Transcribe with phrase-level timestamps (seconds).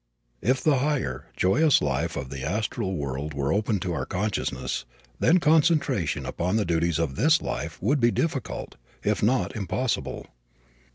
[0.41, 4.83] If the higher, joyous life of the astral world were open to our consciousness,
[5.19, 10.25] then concentration upon the duties of this life would be difficult, if not impossible.